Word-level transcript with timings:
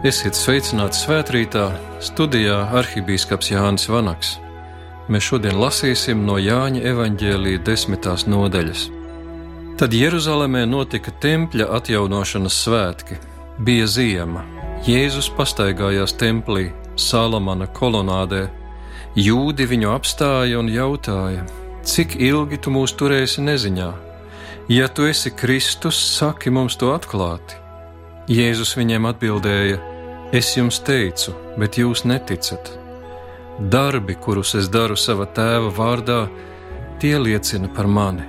Esiet 0.00 0.32
sveicināti 0.32 0.96
svētkrītā, 0.96 1.66
studijā 2.00 2.54
arhibīskaps 2.78 3.50
Jānis 3.50 3.82
Vanaks. 3.92 4.30
Mēs 5.12 5.26
šodien 5.26 5.58
lasīsim 5.60 6.22
no 6.24 6.38
Jāņa 6.40 6.80
evaņģēlīja 6.88 7.60
desmitās 7.66 8.24
nodaļas. 8.24 8.86
Tad 9.76 9.92
Jeruzalemē 9.92 10.64
notika 10.70 11.12
tempļa 11.20 11.68
atjaunošanas 11.76 12.62
svētki. 12.64 13.20
Bija 13.60 13.90
ziema, 13.92 14.46
Jēzus 14.88 15.28
pastaigājās 15.36 16.16
templī, 16.16 16.70
Salamana 16.96 17.68
kolonādē. 17.68 18.46
Jūdi 19.20 19.68
viņu 19.68 19.92
apstāja 19.92 20.64
un 20.64 20.72
jautāja: 20.72 21.44
Cik 21.84 22.16
ilgi 22.16 22.56
tu 22.56 22.72
mūs 22.72 22.96
turēsi 22.96 23.44
neziņā? 23.44 23.92
Ja 24.72 24.88
tu 24.88 25.04
esi 25.04 25.28
Kristus, 25.28 26.00
saki 26.16 26.48
mums 26.48 26.80
to 26.80 26.94
atklāti. 26.96 27.60
Jēzus 28.30 28.76
viņiem 28.78 29.08
atbildēja: 29.10 29.80
Es 30.30 30.52
jums 30.54 30.76
teicu, 30.86 31.32
bet 31.58 31.74
jūs 31.74 32.04
neticat. 32.06 32.68
Darbi, 33.72 34.14
kurus 34.14 34.52
es 34.54 34.68
daru 34.70 34.94
sava 34.94 35.26
tēva 35.26 35.72
vārdā, 35.74 36.18
tie 37.02 37.16
liecina 37.18 37.66
par 37.74 37.88
mani, 37.90 38.28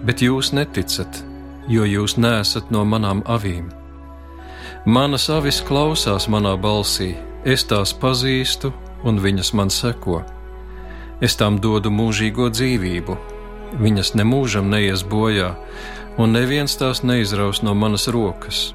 bet 0.00 0.24
jūs 0.24 0.54
neticat, 0.56 1.20
jo 1.68 1.84
jūs 1.84 2.16
nesat 2.16 2.72
no 2.72 2.86
manām 2.88 3.20
avīm. 3.28 3.68
Manas 4.88 5.28
avis 5.28 5.60
klausās 5.60 6.24
manā 6.32 6.56
balsī, 6.56 7.12
es 7.44 7.68
tās 7.68 7.92
pazīstu, 7.92 8.72
un 9.04 9.20
viņas 9.20 9.52
man 9.52 9.68
seko. 9.68 10.22
Es 11.20 11.36
tām 11.36 11.60
dodu 11.60 11.92
mūžīgo 11.92 12.48
dzīvību, 12.48 13.18
viņas 13.76 14.16
nemūžam 14.16 14.72
neies 14.72 15.04
bojā, 15.04 15.52
un 16.16 16.32
neviens 16.32 16.80
tās 16.80 17.04
neizraus 17.04 17.60
no 17.60 17.76
manas 17.76 18.08
rokas 18.08 18.70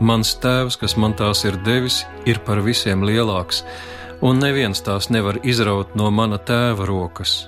Mans 0.00 0.34
tēvs, 0.42 0.76
kas 0.76 0.96
man 1.00 1.14
tās 1.16 1.44
ir 1.48 1.56
devis, 1.64 2.02
ir 2.28 2.42
par 2.44 2.60
visiem 2.60 3.04
lielāks, 3.06 3.62
un 4.20 4.40
neviens 4.42 4.82
tās 4.84 5.08
nevar 5.08 5.38
izraut 5.42 5.94
no 5.96 6.10
mana 6.10 6.36
tēva 6.36 6.84
rokas. 6.88 7.46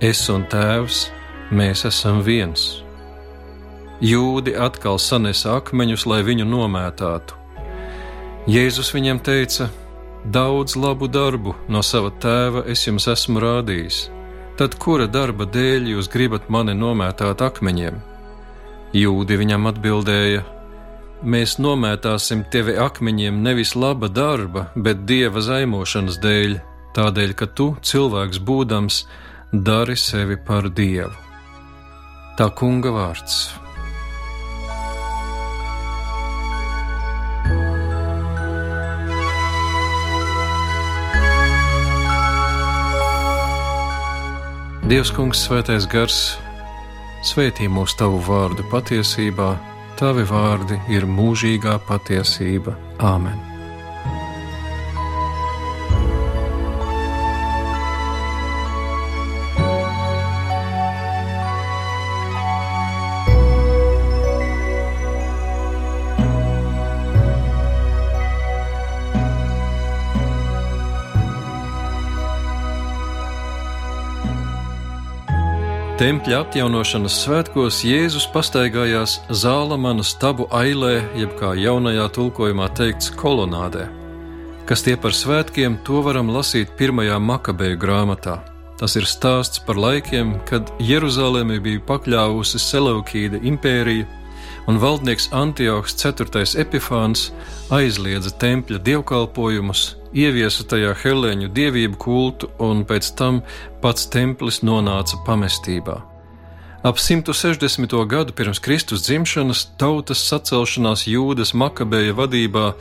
Es 0.00 0.26
un 0.28 0.44
tēvs, 0.44 1.06
mēs 1.50 1.86
esam 1.88 2.20
viens. 2.20 2.82
Jūdi 4.04 4.52
atkal 4.60 4.98
sanesa 5.00 5.54
akmeņus, 5.56 6.04
lai 6.04 6.20
viņu 6.26 6.44
nomētātu. 6.44 7.38
Jēzus 8.46 8.92
viņiem 8.92 9.22
teica: 9.24 9.70
Daudz 10.26 10.76
labu 10.76 11.08
darbu 11.08 11.54
no 11.72 11.80
sava 11.82 12.10
tēva 12.10 12.66
es 12.68 12.84
jums 12.84 13.08
esmu 13.08 13.40
rādījis. 13.40 14.02
Tad 14.60 14.76
kura 14.80 15.06
darba 15.08 15.46
dēļ 15.48 15.88
jūs 15.94 16.10
gribat 16.12 16.50
mani 16.52 16.76
nomētāt 16.76 17.40
akmeņiem? 17.40 17.96
Jūdi 18.92 19.40
viņam 19.40 19.72
atbildēja: 19.72 20.44
Mēs 21.24 21.54
nomētāsim 21.56 22.42
tevi 22.52 22.74
akmeņiem 22.76 23.38
nevis 23.40 23.72
laba 23.72 24.08
darba, 24.12 24.66
bet 24.76 25.06
dieva 25.08 25.40
zaimošanas 25.40 26.18
dēļ, 26.20 26.58
tādēļ, 26.92 27.30
ka 27.32 27.46
tu, 27.56 27.70
cilvēks 27.80 28.42
būdams, 28.44 28.98
dari 29.52 29.96
sevi 29.96 30.36
par 30.36 30.68
dievu. 30.68 31.14
Tā 32.36 32.50
kunga 32.52 32.92
vārds. 32.92 33.46
Dievs, 44.86 45.10
Kungs, 45.10 45.40
Svētais 45.48 45.88
Gars, 45.90 46.36
svētī 47.26 47.66
mūsu 47.66 47.96
tavu 47.98 48.20
vārdu 48.22 48.62
patiesībā 48.70 49.75
Tavi 49.96 50.26
vārdi 50.28 50.76
ir 50.92 51.06
mūžīgā 51.08 51.78
patiesība. 51.88 52.76
Āmen! 53.00 53.55
Tempļa 76.06 76.36
atjaunošanas 76.44 77.14
svētkos 77.24 77.80
Jēzus 77.82 78.28
pastaigājās 78.30 79.16
Zālamana 79.34 80.04
stabu 80.06 80.44
ailē, 80.54 81.00
jeb 81.18 81.32
kā 81.34 81.48
jaunajā 81.58 82.04
tulkojumā 82.14 82.68
teikts, 82.78 83.08
kolonādē. 83.18 83.88
Kas 84.70 84.86
tie 84.86 84.94
par 85.02 85.16
svētkiem, 85.18 85.80
to 85.82 86.04
varam 86.06 86.30
lasīt 86.30 86.76
pirmajā 86.78 87.16
makabeju 87.18 87.80
grāmatā. 87.82 88.36
Tas 88.78 88.94
ir 88.94 89.08
stāsts 89.10 89.58
par 89.66 89.82
laikiem, 89.82 90.36
kad 90.46 90.70
Jeruzalemi 90.78 91.58
bija 91.64 91.82
pakļāvusi 91.90 92.62
Seleukīda 92.62 93.42
impērija, 93.42 94.06
un 94.66 94.80
valdnieks 94.82 95.30
Antiochs 95.32 95.96
IV. 95.98 96.44
Epifāns 96.62 97.30
aizliedza 97.70 98.32
tempļa 98.40 98.80
dievkalpojumus, 98.86 99.86
ieviesa 100.14 100.66
tajā 100.70 100.94
helēņu 101.02 101.52
dievību 101.54 101.98
kultu, 102.00 102.50
un 102.58 102.84
pēc 102.88 103.14
tam 103.18 103.40
pats 103.82 104.10
templis 104.12 104.62
nonāca 104.62 105.18
pamestībā. 105.26 106.00
Ap 106.86 107.00
160. 107.02 107.96
gadu 108.06 108.32
pirms 108.32 108.60
Kristus 108.62 109.02
dzimšanas 109.08 109.64
tautas 109.80 110.20
sacelšanās 110.28 111.06
jūdas 111.10 111.50
makabeja 111.54 112.14
vadībā 112.14 112.74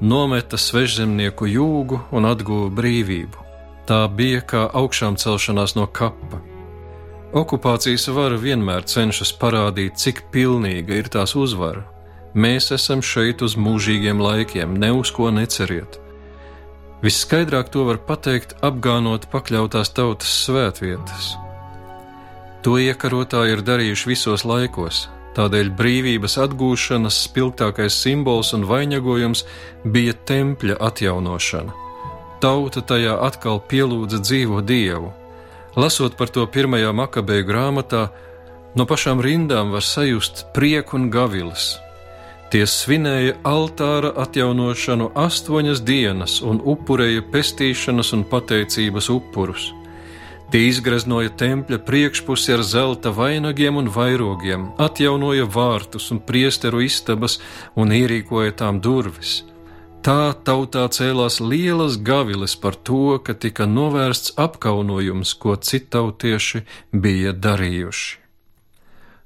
nometa 0.00 0.58
svežzemnieku 0.58 1.46
jūgu 1.46 2.00
un 2.10 2.26
atguva 2.26 2.72
brīvību. 2.74 3.44
Tā 3.86 4.00
bija 4.08 4.40
kā 4.40 4.64
augšām 4.72 5.20
celšanās 5.20 5.76
no 5.78 5.86
kapa. 5.86 6.40
Okupācijas 7.34 8.06
vara 8.14 8.36
vienmēr 8.38 8.84
cenšas 8.86 9.32
parādīt, 9.40 9.96
cik 9.98 10.20
pilnīga 10.30 11.00
ir 11.00 11.08
tās 11.10 11.32
uzvara. 11.34 11.82
Mēs 12.34 12.70
esam 12.76 13.00
šeit 13.02 13.42
uz 13.42 13.56
mūžīgiem 13.58 14.22
laikiem, 14.22 14.76
ne 14.78 14.92
uz 14.94 15.10
ko 15.14 15.32
neceriet. 15.34 15.98
Visskaidrāk 17.02 17.72
to 17.74 17.82
var 17.88 17.98
pateikt, 18.06 18.54
apgānot 18.62 19.26
pakļautās 19.32 19.90
tautas 19.96 20.30
svētvietas. 20.44 21.32
To 22.62 22.78
iekarotāji 22.78 23.56
ir 23.56 23.64
darījuši 23.66 24.08
visos 24.12 24.46
laikos, 24.46 25.02
tādēļ 25.34 25.74
brīvības 25.74 26.38
atgūšanas 26.46 27.18
spilgtākais 27.26 27.98
simbols 27.98 28.54
un 28.54 28.62
vainagojums 28.70 29.42
bija 29.84 30.14
tempļa 30.30 30.78
atjaunošana. 30.86 31.74
Tauta 32.38 32.86
tajā 32.94 33.18
atkal 33.26 33.58
pielūdza 33.58 34.22
dzīvo 34.22 34.62
dievu. 34.62 35.10
Lasot 35.76 36.18
par 36.18 36.30
to 36.30 36.46
pirmajā 36.46 36.92
makabeju 36.94 37.48
grāmatā, 37.48 38.08
no 38.74 38.86
pašām 38.86 39.22
rindām 39.22 39.74
var 39.74 39.82
sajust 39.82 40.46
prieku 40.54 40.98
un 41.00 41.10
gavilas 41.10 41.74
Tie 42.54 42.68
svinēja 42.70 43.32
altāra 43.50 44.12
atjaunošanu 44.22 45.08
astoņas 45.18 45.80
dienas 45.82 46.36
un 46.38 46.60
upurēja 46.62 47.24
pestīšanas 47.32 48.12
un 48.14 48.22
pateicības 48.30 49.08
upurus. 49.10 49.64
Tie 50.52 50.60
izgreznoja 50.68 51.32
tempļa 51.40 51.80
priekšpusi 51.88 52.54
ar 52.54 52.62
zelta 52.62 53.10
vainagiem 53.16 53.80
un 53.80 53.90
vairogiem, 53.90 54.68
atjaunoja 54.78 55.48
vārtus 55.50 56.12
un 56.14 56.20
priesteru 56.28 56.84
istabas 56.86 57.40
un 57.74 57.90
ierīkoja 57.96 58.54
tām 58.62 58.78
durvis. 58.78 59.40
Tā 60.04 60.34
tautā 60.44 60.82
cēlās 60.92 61.38
lielas 61.40 61.94
gaviles 61.96 62.52
par 62.60 62.74
to, 62.76 63.16
ka 63.24 63.32
tika 63.32 63.64
novērsts 63.64 64.34
apkaunojums, 64.36 65.30
ko 65.40 65.54
citautieši 65.56 66.60
bija 66.92 67.30
darījuši. 67.32 68.18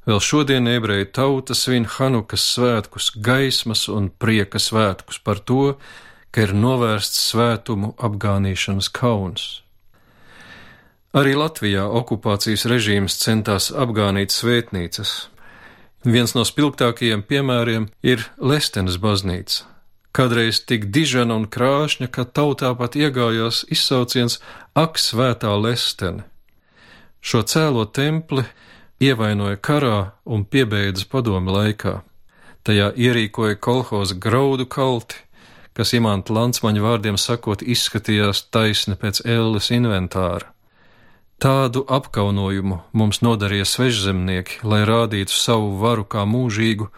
Vēl 0.06 0.20
šodien 0.22 0.70
ebreju 0.70 1.08
tauta 1.10 1.56
svin 1.58 1.82
Hanukas 1.96 2.44
svētkus, 2.54 3.08
gaismas 3.10 3.88
un 3.90 4.06
prieka 4.08 4.60
svētkus 4.62 5.18
par 5.18 5.40
to, 5.42 5.74
ka 6.30 6.44
ir 6.46 6.54
novērsts 6.54 7.24
svētumu 7.32 7.90
apgānīšanas 7.98 8.88
kauns. 8.94 9.48
Arī 11.10 11.32
Latvijā 11.40 11.88
okupācijas 11.90 12.68
režīms 12.70 13.18
centās 13.18 13.72
apgānīt 13.74 14.30
svētnīcas. 14.30 15.16
Viens 16.06 16.36
no 16.38 16.46
spilgtākajiem 16.46 17.26
piemēriem 17.26 17.90
ir 18.06 18.28
Lestenes 18.38 19.00
baznīca. 19.02 19.66
Kādreiz 20.12 20.62
tik 20.64 20.88
dižana 20.94 21.36
un 21.36 21.44
krāšņa, 21.46 22.08
ka 22.10 22.24
tautā 22.24 22.72
pat 22.78 22.96
iegājās 22.96 23.64
izsauciens 23.70 24.40
Ak, 24.74 24.98
svētā 24.98 25.52
Lestene! 25.60 26.24
Šo 27.20 27.42
cēlo 27.42 27.84
templi 27.84 28.44
ievainoja 29.02 29.58
karā 29.60 29.96
un 30.24 30.44
piebeidza 30.44 31.06
padomi 31.10 31.52
laikā. 31.54 32.00
Tajā 32.64 32.92
ierīkoja 32.96 33.58
kolhoza 33.62 34.16
graudu 34.18 34.66
kalti, 34.66 35.18
kas 35.78 35.94
imanta 35.94 36.34
Lansmaņa 36.34 36.82
vārdiem 36.82 37.18
sakot 37.20 37.62
izskatījās 37.62 38.48
taisni 38.54 38.96
pēc 38.98 39.22
ēles 39.26 39.70
inventāra. 39.74 40.50
Tādu 41.38 41.84
apkaunojumu 41.86 42.80
mums 42.98 43.20
nodarīja 43.22 43.66
svežzemnieki, 43.70 44.64
lai 44.66 44.82
rādītu 44.88 45.30
savu 45.30 45.76
varu 45.78 46.02
kā 46.02 46.24
mūžīgu, 46.26 46.88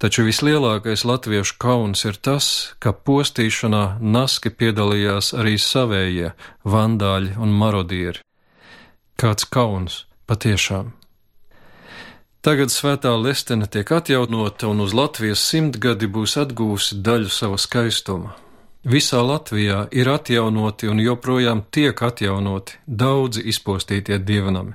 Taču 0.00 0.24
vislielākais 0.24 1.02
latviešu 1.04 1.58
kauns 1.60 2.06
ir 2.08 2.16
tas, 2.16 2.46
ka 2.80 2.94
postīšanā 2.96 3.98
naski 4.00 4.48
piedalījās 4.48 5.34
arī 5.36 5.58
savējie 5.60 6.30
vandāļi 6.64 7.34
un 7.36 7.52
marodieri. 7.52 8.22
Kāds 9.20 9.44
kauns 9.44 10.06
patiešām! 10.24 10.94
Tagad 12.40 12.72
svētā 12.72 13.12
Lestene 13.20 13.68
tiek 13.68 13.92
atjaunota 13.92 14.70
un 14.72 14.80
uz 14.80 14.94
Latvijas 14.96 15.42
simtgadi 15.44 16.08
būs 16.08 16.38
atgūsi 16.40 16.96
daļu 17.04 17.28
sava 17.28 17.60
skaistuma. 17.60 18.32
Visā 18.88 19.20
Latvijā 19.20 19.82
ir 19.92 20.08
atjaunoti 20.08 20.88
un 20.88 21.04
joprojām 21.04 21.60
tiek 21.68 22.00
atjaunoti 22.00 22.80
daudzi 22.86 23.44
izpostītie 23.52 24.16
dievnami. 24.16 24.72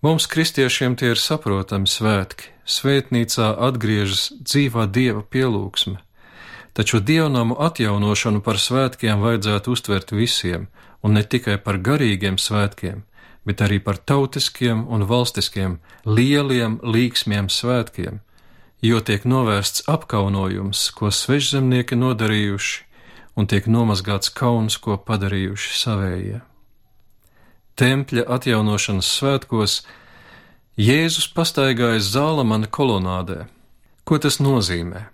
Mums, 0.00 0.24
kristiešiem, 0.32 0.96
tie 0.96 1.12
ir 1.12 1.20
saprotami 1.20 1.84
svētki, 1.84 2.53
svētnīcā 2.64 3.54
atgriežas 3.68 4.30
dzīvā 4.40 4.86
dieva 4.90 5.22
pielūgsme, 5.22 5.98
taču 6.74 7.00
dievnamu 7.00 7.56
atjaunošanu 7.60 8.42
par 8.44 8.58
svētkiem 8.58 9.22
vajadzētu 9.22 9.74
uztvert 9.76 10.12
visiem, 10.12 10.68
un 11.02 11.18
ne 11.18 11.22
tikai 11.22 11.58
par 11.60 11.78
garīgiem 11.78 12.38
svētkiem, 12.40 13.04
bet 13.44 13.60
arī 13.60 13.78
par 13.84 14.00
tautiskiem 14.00 14.86
un 14.88 15.04
valstiskiem 15.08 15.78
lieliem 16.08 16.80
līksmiem 16.82 17.50
svētkiem, 17.52 18.22
jo 18.84 19.00
tiek 19.00 19.24
novērsts 19.28 19.84
apkaunojums, 19.88 20.88
ko 20.96 21.12
svežzemnieki 21.12 21.96
nodarījuši, 22.00 22.82
un 23.36 23.48
tiek 23.50 23.68
nomazgāts 23.68 24.32
kauns, 24.32 24.78
ko 24.78 24.96
padarījuši 24.96 25.76
savējie. 25.78 26.40
Tempļa 27.74 28.24
atjaunošanas 28.36 29.08
svētkos 29.18 29.80
Jēzus 30.74 31.28
pastaigājas 31.30 32.08
Zālamana 32.14 32.66
kolonādē. 32.66 33.44
Ko 34.04 34.18
tas 34.18 34.40
nozīmē? 34.42 35.06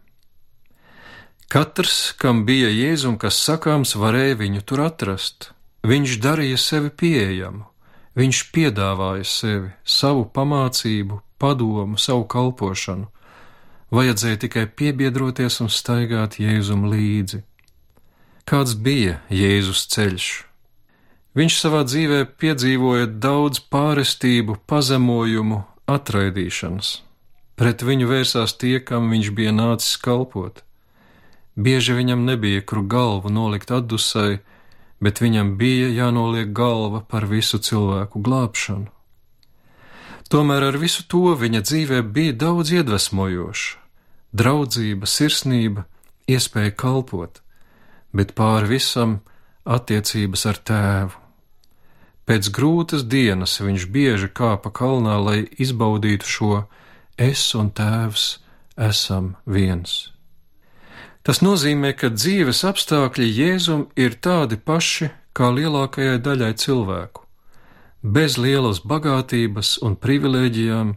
Katrs, 1.51 2.13
kam 2.17 2.47
bija 2.47 2.71
jēzum, 2.71 3.19
kas 3.21 3.41
sakāms, 3.43 3.97
varēja 3.99 4.39
viņu 4.41 4.63
tur 4.65 4.87
atrast. 4.87 5.51
Viņš 5.85 6.17
darīja 6.23 6.57
sevi 6.61 6.91
pieejamu, 6.91 7.71
Viņš 8.19 8.41
piedāvāja 8.51 9.25
sevi, 9.25 9.71
savu 9.87 10.25
pamācību, 10.35 11.21
padomu, 11.39 11.99
savu 11.99 12.27
kalpošanu. 12.27 13.07
Vajadzēja 13.95 14.41
tikai 14.45 14.67
piebiedroties 14.67 15.61
un 15.63 15.71
staigāt 15.71 16.41
Jēzum 16.43 16.89
līdzi. 16.91 17.43
Kāds 18.51 18.75
bija 18.75 19.21
Jēzus 19.31 19.87
ceļš? 19.95 20.29
Viņš 21.39 21.57
savā 21.63 21.85
dzīvē 21.87 22.25
piedzīvoja 22.43 23.07
daudz 23.23 23.61
pārestību, 23.71 24.57
pazemojumu, 24.67 25.63
atraidīšanas. 25.87 26.89
Pret 27.55 27.85
viņu 27.87 28.09
vērsās 28.11 28.57
tie, 28.59 28.81
kam 28.83 29.13
viņš 29.13 29.31
bija 29.37 29.53
nācis 29.55 29.95
kalpot. 30.03 30.65
Bieži 31.55 31.95
viņam 31.95 32.25
nebija 32.27 32.65
kur 32.67 32.83
galvu 32.83 33.31
nolikt 33.31 33.71
atdusai, 33.71 34.41
bet 34.99 35.21
viņam 35.23 35.55
bija 35.61 35.93
jānoliek 35.95 36.51
galva 36.57 37.05
par 37.07 37.29
visu 37.31 37.61
cilvēku 37.63 38.23
glābšanu. 38.27 38.91
Tomēr 40.31 40.67
ar 40.71 40.77
visu 40.79 41.07
to 41.11 41.35
viņa 41.39 41.63
dzīvē 41.67 42.03
bija 42.17 42.33
daudz 42.43 42.75
iedvesmojoša- 42.75 43.79
draudzība, 44.41 45.07
sirsnība, 45.07 45.85
iespēja 46.27 46.75
kalpot, 46.75 47.41
bet 48.15 48.35
pāri 48.35 48.69
visam 48.79 49.21
attiecības 49.71 50.47
ar 50.51 50.61
tēvu. 50.71 51.17
Pēc 52.29 52.51
grūtas 52.55 53.03
dienas 53.11 53.57
viņš 53.59 53.89
bieži 53.91 54.29
kāpa 54.31 54.71
kalnā, 54.71 55.17
lai 55.19 55.39
izbaudītu 55.59 56.27
šo 56.27 56.55
es 57.19 57.43
un 57.59 57.73
tēvs 57.75 58.27
esam 58.79 59.35
viens. 59.47 60.13
Tas 61.27 61.43
nozīmē, 61.45 61.93
ka 62.01 62.09
dzīves 62.15 62.63
apstākļi 62.65 63.27
Jēzum 63.29 63.89
ir 63.99 64.17
tādi 64.25 64.57
paši 64.57 65.11
kā 65.37 65.51
lielākajai 65.53 66.21
daļai 66.25 66.55
cilvēku. 66.63 67.27
Bez 68.01 68.39
lielas 68.41 68.81
bagātības 68.81 69.75
un 69.85 69.99
privilēģijām, 70.01 70.95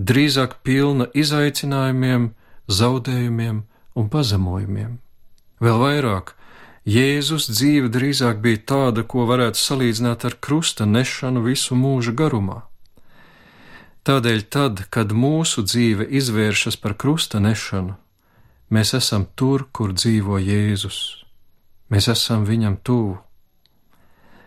drīzāk 0.00 0.62
pilna 0.64 1.10
izaicinājumiem, 1.12 2.30
zaudējumiem 2.70 3.62
un 4.00 4.08
pazemojumiem. 4.08 4.96
Vēl 5.60 5.82
vairāk, 5.82 6.32
Jēzus 6.90 7.46
dzīve 7.52 7.90
drīzāk 7.92 8.40
bija 8.42 8.64
tāda, 8.72 9.04
ko 9.06 9.28
varētu 9.30 9.60
salīdzināt 9.60 10.26
ar 10.26 10.36
krusta 10.42 10.88
nešanu 10.88 11.44
visu 11.44 11.78
mūža 11.78 12.16
garumā. 12.16 12.64
Tādēļ, 14.08 14.44
tad, 14.50 14.86
kad 14.90 15.12
mūsu 15.12 15.62
dzīve 15.62 16.08
izvēršas 16.18 16.80
par 16.80 16.96
krusta 16.98 17.38
nešanu, 17.38 17.98
Mēs 18.70 18.92
esam 18.94 19.24
tur, 19.34 19.64
kur 19.74 19.90
dzīvo 19.90 20.36
Jēzus. 20.38 20.98
Mēs 21.90 22.06
esam 22.12 22.44
viņam 22.46 22.76
tuvu. 22.86 23.16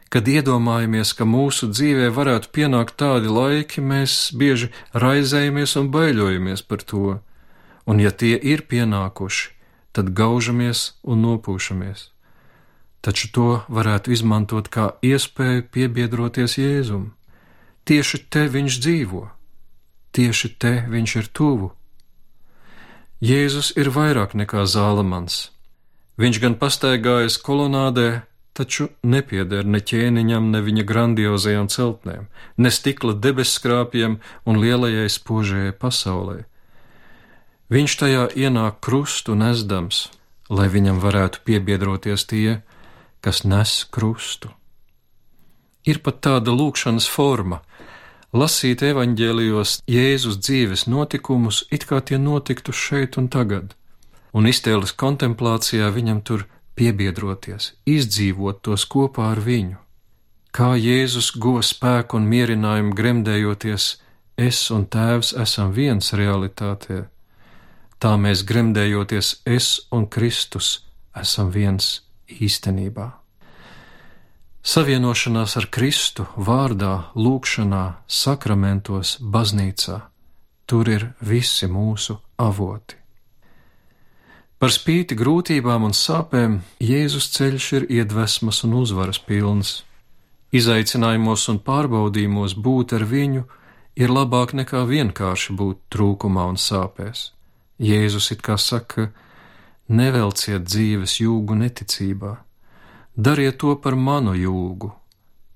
Kad 0.08 0.30
iedomājamies, 0.32 1.12
ka 1.18 1.28
mūsu 1.28 1.68
dzīvē 1.74 2.08
varētu 2.16 2.54
pienākt 2.56 2.96
tādi 3.02 3.28
laiki, 3.28 3.84
mēs 3.84 4.32
bieži 4.40 4.70
raizējamies 4.96 5.76
un 5.82 5.92
baiļojamies 5.92 6.64
par 6.70 6.86
to, 6.88 7.18
un 7.84 8.00
ja 8.00 8.14
tie 8.16 8.38
ir 8.38 8.64
pienākuši, 8.70 9.52
tad 9.92 10.14
gaužamies 10.16 10.94
un 11.04 11.26
nopūšamies. 11.28 12.13
Taču 13.04 13.30
to 13.36 13.48
varētu 13.68 14.16
izmantot 14.16 14.72
kā 14.72 14.94
iespēju 15.04 15.68
piebiedroties 15.76 16.58
Jēzum. 16.58 17.12
Tieši 17.84 18.24
te 18.32 18.48
viņš 18.48 18.80
dzīvo, 18.80 19.24
tieši 20.16 20.56
te 20.56 20.76
viņš 20.88 21.16
ir 21.20 21.32
tuvu 21.36 21.74
Jēzus 23.24 23.70
ir 23.80 23.88
vairāk 23.96 24.34
nekā 24.36 24.66
zālamans. 24.68 25.54
Viņš 26.20 26.38
gan 26.44 26.56
pastaigājas 26.60 27.38
kolonādē, 27.40 28.26
taču 28.52 28.90
nepieder 29.00 29.64
ne 29.64 29.80
ķēniņam, 29.80 30.50
ne 30.52 30.60
viņa 30.66 30.84
grandiozajām 30.90 31.70
celtnēm, 31.72 32.26
ne 32.58 32.72
stikla 32.78 33.16
debesskrāpjiem 33.16 34.18
un 34.44 34.60
lielajai 34.60 35.08
spožajai 35.08 35.72
pasaulē. 35.72 36.36
Viņš 37.72 37.96
tajā 38.02 38.26
ienāk 38.36 38.84
krustu 38.84 39.38
nesdams, 39.40 40.10
lai 40.52 40.68
viņam 40.68 41.00
varētu 41.00 41.46
piebiedroties 41.48 42.28
tie, 42.28 42.60
kas 43.24 43.44
nes 43.48 43.72
krustu. 43.92 44.52
Ir 45.88 46.00
pat 46.04 46.20
tāda 46.24 46.52
lūkšanas 46.56 47.08
forma, 47.12 47.62
lasīt 48.36 48.84
evaņģēlijos 48.88 49.78
Jēzus 49.88 50.40
dzīves 50.44 50.86
notikumus, 50.92 51.64
it 51.72 51.88
kā 51.88 52.00
tie 52.04 52.20
notiktu 52.20 52.76
šeit 52.76 53.18
un 53.20 53.30
tagad, 53.32 53.76
un 54.36 54.48
iztēles 54.48 54.96
kontemplācijā 55.00 55.90
viņam 55.96 56.22
tur 56.28 56.46
piebiedroties, 56.76 57.74
izdzīvot 57.88 58.64
tos 58.68 58.88
kopā 58.90 59.32
ar 59.34 59.44
viņu. 59.44 59.80
Kā 60.54 60.74
Jēzus 60.78 61.32
guva 61.40 61.64
spēku 61.66 62.20
un 62.20 62.30
mierinājumu 62.30 62.94
gremdējoties, 62.98 63.88
es 64.38 64.60
un 64.72 64.86
tēvs 64.86 65.34
esam 65.44 65.74
viens 65.74 66.14
realitātē, 66.14 67.04
tā 68.00 68.16
mēs 68.20 68.44
gremdējoties 68.46 69.36
es 69.50 69.70
un 69.92 70.08
Kristus 70.08 70.76
esam 71.18 71.52
viens 71.52 72.03
īstenībā. 72.30 73.12
Savienošanās 74.64 75.58
ar 75.60 75.68
Kristu 75.68 76.24
vārdā, 76.40 77.12
lūgšanā, 77.20 77.86
sakramentos, 78.08 79.18
baznīcā- 79.20 80.02
tur 80.68 80.90
ir 80.90 81.14
visi 81.20 81.68
mūsu 81.68 82.20
avoti. 82.40 82.96
Par 84.64 84.72
spīti 84.72 85.18
grūtībām 85.20 85.84
un 85.84 85.92
sāpēm 85.92 86.62
Jēzus 86.80 87.26
ceļš 87.36 87.66
ir 87.74 87.86
iedvesmas 87.92 88.64
un 88.64 88.74
uzvaras 88.80 89.20
pilns. 89.20 89.84
Izaicinājumos 90.54 91.50
un 91.52 91.60
pārbaudījumos 91.60 92.56
būt 92.56 92.94
ar 92.96 93.04
viņu 93.04 93.44
ir 93.96 94.10
labāk 94.10 94.54
nekā 94.56 94.86
vienkārši 94.88 95.58
būt 95.60 95.78
trūkumā 95.92 96.48
un 96.48 96.56
sāpēs. 96.56 97.32
Jēzus 97.82 98.32
it 98.32 98.42
kā 98.42 98.56
saka: 98.58 99.12
nevelciet 99.88 100.64
dzīves 100.68 101.20
jūgu 101.22 101.56
neticībā 101.60 102.38
Dariet 103.16 103.60
to 103.62 103.76
par 103.78 103.94
manu 103.94 104.34
jūgu, 104.34 104.90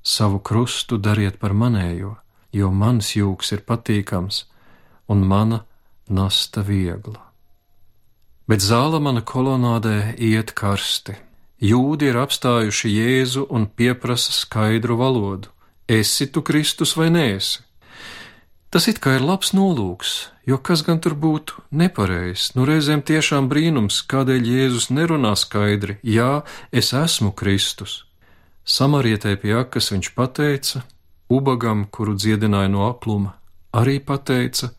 savu 0.05 0.37
krustu 0.39 0.99
dariet 1.01 1.39
par 1.41 1.55
manējo, 1.57 2.13
jo 2.53 2.69
mans 2.69 3.15
jūgs 3.15 3.49
ir 3.55 3.63
patīkams 3.65 4.43
un 5.09 5.25
mana 5.25 5.63
nasta 6.07 6.61
viegla. 6.61 7.17
Bet 8.47 8.61
zāla 8.61 9.01
mana 9.01 9.25
kolonādē 9.25 10.13
iet 10.21 10.53
karsti. 10.53 11.17
Jūdi 11.57 12.11
ir 12.11 12.19
apstājuši 12.21 12.93
Jēzu 12.93 13.47
un 13.49 13.65
pieprasa 13.65 14.31
skaidru 14.31 14.99
valodu: 15.01 15.49
Esi 15.89 16.29
tu 16.29 16.45
Kristus 16.45 16.93
vai 16.93 17.09
nēsi? 17.09 17.65
Tas 18.69 18.89
it 18.91 18.99
kā 18.99 19.15
ir 19.15 19.23
labs 19.23 19.53
nolūks, 19.55 20.13
jo 20.49 20.57
kas 20.59 20.83
gan 20.83 20.99
tur 20.99 21.15
būtu 21.15 21.61
nepareizs? 21.71 22.51
Nu, 22.57 22.65
reizēm 22.67 22.99
tiešām 22.99 23.47
brīnums, 23.47 24.01
kādēļ 24.11 24.49
Jēzus 24.51 24.89
nerunā 24.91 25.31
skaidri: 25.39 25.95
Jā, 26.03 26.43
es 26.71 26.91
esmu 26.91 27.31
Kristus. 27.31 28.03
Samarietē 28.67 29.37
pie 29.39 29.55
akas 29.61 29.93
viņš 29.93 30.11
pateica, 30.17 30.83
ubagam, 31.31 31.85
kuru 31.87 32.17
dziedināja 32.19 32.67
no 32.73 32.83
apluma, 32.89 33.37
arī 33.71 34.01
pateica, 34.03 34.73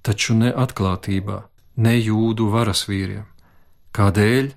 taču 0.00 0.32
ne 0.32 0.48
atklātībā, 0.48 1.42
ne 1.84 1.94
jūdu 2.00 2.48
varas 2.48 2.86
vīriem. 2.88 3.28
Kādēļ? 3.92 4.50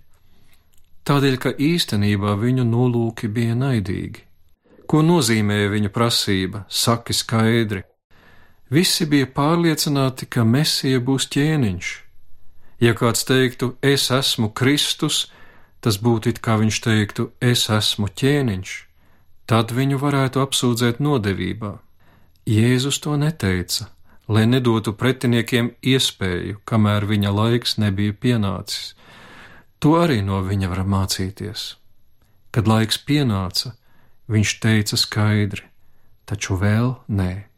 Tādēļ, 1.04 1.38
ka 1.44 1.52
īstenībā 1.60 2.38
viņu 2.40 2.64
nolūki 2.72 3.28
bija 3.28 3.60
naidīgi. 3.60 4.24
Ko 4.88 5.04
nozīmēja 5.04 5.72
viņa 5.76 5.90
prasība? 5.92 6.66
Saki 6.70 7.16
skaidri. 7.16 7.84
Visi 8.72 9.04
bija 9.06 9.28
pārliecināti, 9.28 10.30
ka 10.32 10.46
Mesija 10.48 11.02
būs 11.04 11.26
ķēniņš. 11.34 11.88
Ja 12.80 12.94
kāds 12.96 13.26
teiktu, 13.28 13.74
es 13.84 14.06
esmu 14.16 14.48
Kristus, 14.56 15.26
tas 15.84 15.98
būtu 16.00 16.32
it 16.32 16.40
kā 16.40 16.56
viņš 16.62 16.78
teiktu, 16.86 17.26
es 17.44 17.66
esmu 17.70 18.08
ķēniņš, 18.08 18.72
tad 19.52 19.76
viņu 19.76 20.00
varētu 20.00 20.40
apsūdzēt 20.40 21.04
nodevībā. 21.04 21.74
Jēzus 22.48 23.02
to 23.04 23.18
neteica, 23.20 23.90
lai 24.32 24.48
nedotu 24.48 24.96
pretiniekiem 24.96 25.74
iespēju, 25.84 26.64
kamēr 26.64 27.10
viņa 27.12 27.36
laiks 27.36 27.76
nebija 27.76 28.16
pienācis. 28.16 28.96
To 29.84 29.98
arī 30.00 30.22
no 30.24 30.40
viņa 30.48 30.72
var 30.72 30.86
mācīties. 30.88 31.76
Kad 32.56 32.72
laiks 32.72 33.04
pienāca, 33.04 33.76
viņš 34.32 34.58
teica 34.64 34.96
skaidri, 34.96 35.68
taču 36.24 36.56
vēl 36.56 36.96
nē. 37.12 37.51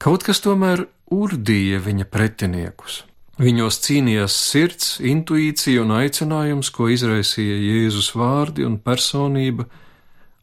Kaut 0.00 0.22
kas 0.24 0.38
tomēr 0.40 0.86
urdīja 1.12 1.76
viņa 1.84 2.06
pretiniekus. 2.08 3.02
Viņos 3.40 3.76
cīnījās 3.84 4.32
sirds, 4.32 4.94
intuīcija 5.04 5.82
un 5.82 5.92
aicinājums, 5.98 6.70
ko 6.72 6.88
izraisīja 6.88 7.58
Jēzus 7.60 8.08
vārdi 8.16 8.64
un 8.64 8.78
personība 8.80 9.66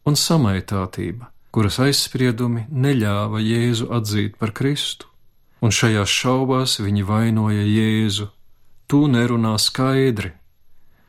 un 0.06 0.18
samaitātība, 0.18 1.32
kuras 1.50 1.80
aizspriedumi 1.82 2.68
neļāva 2.70 3.42
Jēzu 3.42 3.90
atzīt 3.98 4.38
par 4.38 4.54
Kristu. 4.54 5.10
Un 5.66 5.74
šajās 5.74 6.14
šaubās 6.14 6.78
viņi 6.78 7.06
vainoja 7.10 7.66
Jēzu. 7.66 8.30
Tu 8.86 9.02
nerunā 9.10 9.56
skaidri, 9.58 10.36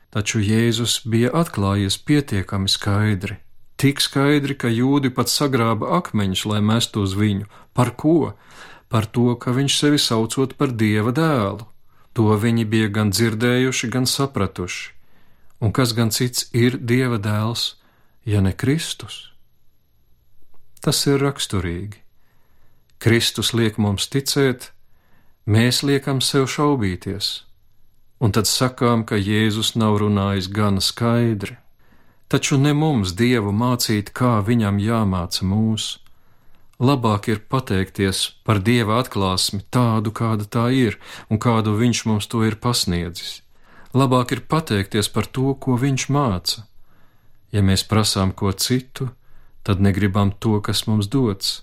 taču 0.09 0.41
Jēzus 0.41 1.03
bija 1.05 1.35
atklājies 1.37 2.01
pietiekami 2.01 2.73
skaidri, 2.73 3.37
tik 3.77 4.01
skaidri, 4.01 4.57
ka 4.57 4.73
jūdi 4.73 5.13
pat 5.15 5.29
sagrāba 5.29 5.93
akmeņus, 6.01 6.49
lai 6.49 6.65
mestu 6.65 7.05
uz 7.05 7.13
viņu. 7.13 7.45
Par 7.79 7.95
ko? 7.95 8.35
Par 8.91 9.07
to, 9.07 9.37
ka 9.39 9.53
viņš 9.55 9.75
sevi 9.79 9.99
saucot 10.03 10.57
par 10.59 10.73
Dieva 10.75 11.13
dēlu. 11.15 11.63
To 12.19 12.35
viņi 12.35 12.65
bija 12.67 12.89
gan 12.91 13.13
dzirdējuši, 13.15 13.91
gan 13.95 14.09
sapratuši. 14.11 14.89
Un 15.63 15.71
kas 15.71 15.93
gan 15.95 16.11
cits 16.11 16.49
ir 16.51 16.81
Dieva 16.83 17.21
dēls, 17.23 17.77
ja 18.27 18.43
ne 18.43 18.51
Kristus? 18.51 19.29
Tas 20.83 21.05
ir 21.07 21.23
raksturīgi. 21.23 22.03
Kristus 22.99 23.53
liek 23.55 23.79
mums 23.79 24.11
ticēt, 24.11 24.73
mēs 25.47 25.85
liekam 25.87 26.19
sev 26.19 26.49
šaubīties, 26.51 27.29
un 28.19 28.35
tad 28.35 28.51
sakām, 28.51 29.07
ka 29.07 29.15
Jēzus 29.15 29.77
nav 29.79 30.01
runājis 30.03 30.51
gana 30.51 30.83
skaidri. 30.83 31.55
Taču 32.27 32.59
ne 32.59 32.75
mums 32.75 33.15
Dievu 33.15 33.55
mācīt, 33.55 34.11
kā 34.11 34.41
viņam 34.43 34.83
jāmāca 34.83 35.47
mūsu 35.47 36.08
labāk 36.79 37.29
ir 37.29 37.43
pateikties 37.51 38.23
par 38.47 38.63
Dieva 38.63 39.01
atklāsmi 39.03 39.65
tādu, 39.71 40.13
kāda 40.15 40.47
tā 40.47 40.69
ir 40.75 40.99
un 41.29 41.39
kādu 41.39 41.75
Viņš 41.79 42.05
mums 42.07 42.27
to 42.27 42.45
ir 42.47 42.57
pasniedzis. 42.57 43.43
Labāk 43.95 44.33
ir 44.33 44.45
pateikties 44.47 45.09
par 45.09 45.27
to, 45.27 45.55
ko 45.55 45.77
Viņš 45.77 46.09
māca. 46.09 46.67
Ja 47.53 47.63
mēs 47.63 47.83
prasām 47.89 48.33
ko 48.33 48.53
citu, 48.53 49.09
tad 49.65 49.81
negribam 49.81 50.33
to, 50.33 50.61
kas 50.61 50.87
mums 50.87 51.09
dots, 51.09 51.63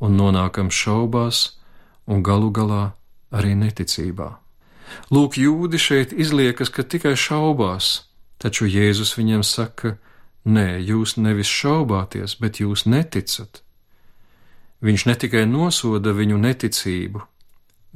un 0.00 0.16
nonākam 0.16 0.72
šaubās 0.72 1.58
un 2.06 2.22
galu 2.22 2.50
galā 2.50 2.96
arī 3.30 3.54
neticībā. 3.58 4.38
Lūk, 5.10 5.36
jūdi 5.36 5.78
šeit 5.82 6.14
izliekas, 6.14 6.70
ka 6.70 6.86
tikai 6.86 7.16
šaubās, 7.18 8.06
taču 8.38 8.68
Jēzus 8.70 9.16
viņiem 9.18 9.42
saka: 9.44 9.96
Nē, 10.46 10.78
jūs 10.78 11.16
nevis 11.18 11.50
šaubāties, 11.50 12.38
bet 12.40 12.60
jūs 12.62 12.86
neticat. 12.86 13.65
Viņš 14.84 15.06
ne 15.08 15.14
tikai 15.16 15.46
nosoda 15.48 16.12
viņu 16.12 16.36
neticību, 16.42 17.22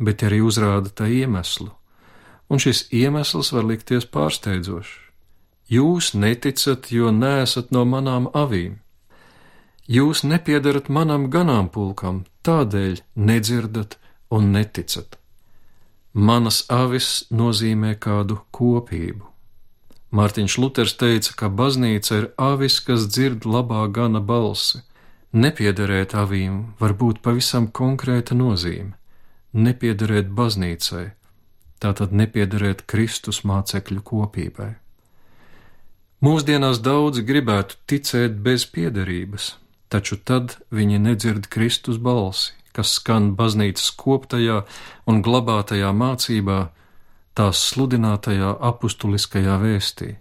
bet 0.00 0.24
arī 0.24 0.40
uzrāda 0.40 0.88
tā 0.88 1.10
iemeslu, 1.12 1.68
un 2.48 2.62
šis 2.62 2.86
iemesls 2.94 3.52
var 3.52 3.68
likties 3.68 4.08
pārsteidzošs. 4.08 4.96
Jūs 5.70 6.14
neticat, 6.18 6.88
jo 6.90 7.12
neesat 7.14 7.70
no 7.70 7.84
manām 7.86 8.26
avīm. 8.34 8.80
Jūs 9.86 10.24
nepiedarat 10.26 10.88
manam 10.90 11.28
ganāmpulkam, 11.30 12.24
tādēļ 12.42 13.02
nedzirdat 13.14 13.98
un 14.34 14.50
neticat. 14.54 15.20
Manas 16.12 16.64
avis 16.74 17.26
nozīmē 17.30 17.94
kādu 18.02 18.40
kopību. 18.50 19.28
Mārtiņš 20.10 20.56
Luters 20.58 20.96
teica, 20.98 21.36
ka 21.38 21.48
baznīca 21.54 22.16
ir 22.18 22.26
avis, 22.34 22.80
kas 22.82 23.06
dzird 23.06 23.46
labā 23.46 23.84
gana 23.94 24.18
balsi. 24.18 24.82
Nepiederēt 25.30 26.16
avīm 26.18 26.74
var 26.80 26.96
būt 26.98 27.20
pavisam 27.22 27.68
konkrēta 27.70 28.34
nozīme- 28.34 28.96
nepiederēt 29.66 30.32
baznīcai, 30.34 31.12
tātad 31.78 32.10
nepiederēt 32.10 32.82
Kristus 32.86 33.44
mācekļu 33.46 34.02
kopībai. 34.02 34.74
Mūsdienās 36.20 36.82
daudzi 36.82 37.22
gribētu 37.22 37.78
ticēt 37.86 38.42
bez 38.42 38.66
piederības, 38.66 39.54
taču 39.88 40.16
tad 40.16 40.56
viņi 40.72 40.98
nedzird 40.98 41.46
Kristus 41.48 41.96
balsi, 41.96 42.50
kas 42.72 42.98
skan 42.98 43.36
baznīcas 43.36 43.94
koptajā 43.96 44.64
un 45.06 45.22
glabātajā 45.22 45.94
mācībā, 45.94 46.70
tās 47.34 47.62
sludinātajā 47.70 48.56
apustuliskajā 48.60 49.56
vēstī, 49.62 50.16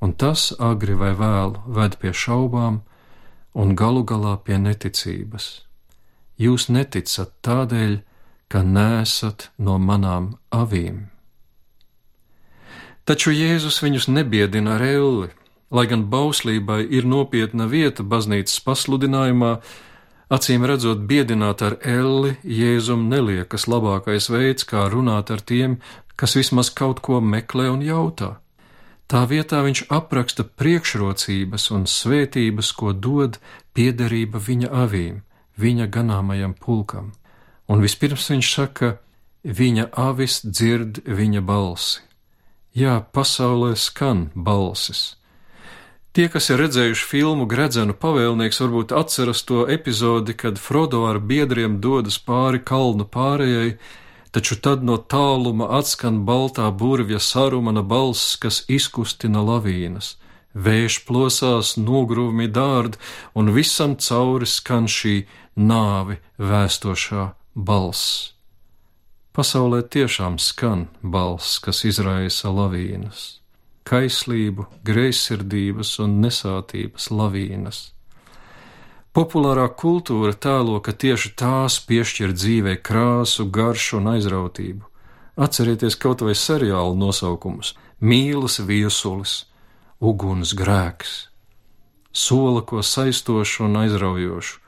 un 0.00 0.12
tas 0.12 0.54
agri 0.58 0.94
vai 0.94 1.12
vēlu 1.12 1.62
ved 1.68 1.98
pie 2.00 2.12
šaubām, 2.16 2.80
un 3.54 3.74
galu 3.76 4.04
galā 4.04 4.36
pie 4.44 4.58
neticības. 4.60 5.48
Jūs 6.38 6.68
neticat 6.70 7.32
tādēļ, 7.42 8.00
ka 8.48 8.62
nesat 8.64 9.50
no 9.58 9.76
manām 9.78 10.36
avīm. 10.54 11.08
Taču 13.08 13.32
Jēzus 13.32 13.80
viņus 13.82 14.08
nebiedina 14.12 14.76
ar 14.76 14.84
elli, 14.84 15.28
lai 15.72 15.84
gan 15.88 16.06
bauslībai 16.12 16.82
ir 16.84 17.08
nopietna 17.08 17.66
vieta 17.68 18.04
baznīcas 18.04 18.60
pasludinājumā, 18.64 19.52
acīm 20.32 20.66
redzot, 20.68 21.06
biedināt 21.08 21.64
ar 21.64 21.78
elli 21.80 22.36
Jēzum 22.44 23.08
neliekas 23.08 23.64
labākais 23.68 24.28
veids, 24.32 24.68
kā 24.68 24.86
runāt 24.92 25.32
ar 25.32 25.40
tiem, 25.40 25.78
kas 26.16 26.36
vismaz 26.36 26.70
kaut 26.70 27.00
ko 27.00 27.20
meklē 27.24 27.70
un 27.72 27.84
jautā. 27.84 28.36
Tā 29.08 29.22
vietā 29.24 29.62
viņš 29.64 29.86
apraksta 29.88 30.44
priekšrocības 30.44 31.70
un 31.72 31.86
svētības, 31.88 32.72
ko 32.76 32.92
dod 32.92 33.38
piederība 33.72 34.36
viņa 34.36 34.68
avīm, 34.84 35.22
viņa 35.56 35.86
ganāmajam 35.88 36.52
pulkam. 36.52 37.14
Un 37.72 37.80
vispirms 37.80 38.28
viņš 38.28 38.50
saka, 38.52 38.98
viņa 39.44 39.88
avis 39.96 40.42
dzird 40.44 41.00
viņa 41.08 41.40
balsi. 41.40 42.04
Jā, 42.76 43.00
pasaulē 43.00 43.72
skan 43.80 44.28
balsis. 44.34 45.16
Tie, 46.12 46.26
kas 46.28 46.48
ir 46.50 46.60
redzējuši 46.60 47.06
filmu 47.08 47.46
Gredzenu 47.48 47.94
pavēlnieks, 47.96 48.60
varbūt 48.60 48.92
atceras 48.96 49.40
to 49.48 49.64
epizodi, 49.70 50.36
kad 50.36 50.60
Frodo 50.60 51.04
ar 51.08 51.20
biedriem 51.20 51.80
dodas 51.80 52.18
pāri 52.18 52.60
kalnu 52.60 53.06
pārējai, 53.08 53.76
taču 54.32 54.56
tad 54.60 54.84
no 54.84 54.96
tāluma 54.96 55.68
atskan 55.78 56.22
baltā 56.28 56.68
burvja 56.70 57.18
sarumana 57.18 57.82
balss, 57.82 58.36
kas 58.36 58.62
izkustina 58.68 59.42
lavīnas. 59.44 60.16
Vējš 60.54 60.96
plosās, 61.06 61.76
nogruvmi 61.76 62.48
dārd, 62.48 62.96
un 63.34 63.52
visam 63.54 63.94
cauri 63.96 64.48
skan 64.48 64.88
šī 64.88 65.16
nāvi 65.56 66.18
vēstošā 66.38 67.28
balss. 67.54 68.32
Pasaulē 69.36 69.84
tiešām 69.86 70.38
skan 70.42 70.88
balss, 71.02 71.60
kas 71.62 71.84
izraisa 71.86 72.50
lavīnas, 72.50 73.38
kaislību, 73.86 74.66
greizsirdības 74.88 75.94
un 76.02 76.18
nesātības 76.24 77.12
lavīnas 77.14 77.84
Populārā 79.18 79.64
kultūra 79.74 80.30
tēlo, 80.30 80.76
ka 80.78 80.92
tieši 80.94 81.32
tās 81.34 81.80
piešķir 81.82 82.36
dzīvē 82.38 82.76
krāsu, 82.86 83.48
garšu 83.50 83.96
un 83.98 84.12
aizrautību. 84.12 84.84
Atcerieties 85.34 85.96
kaut 85.98 86.22
vai 86.22 86.36
seriālu 86.38 86.94
nosaukumus- 86.94 87.72
mīlas 88.10 88.60
viesulis, 88.62 89.32
uguns 89.98 90.54
grēks, 90.54 91.16
sola 92.12 92.62
ko 92.62 92.78
saistošu 92.78 93.64
un 93.66 93.74
aizraujošu, 93.82 94.60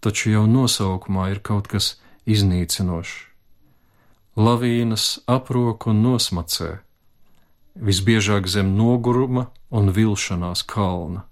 taču 0.00 0.30
jau 0.30 0.46
nosaukumā 0.46 1.30
ir 1.32 1.40
kaut 1.40 1.66
kas 1.66 1.96
iznīcinošs. 2.26 3.26
Lavīnas 4.36 5.18
aprok 5.26 5.88
un 5.90 6.02
nosmacē, 6.06 6.78
visbiežāk 7.74 8.46
zem 8.46 8.76
noguruma 8.76 9.48
un 9.70 9.90
vilšanās 9.90 10.62
kalna. 10.62 11.25